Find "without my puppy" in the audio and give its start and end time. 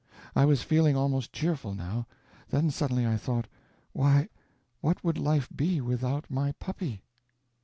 5.79-7.03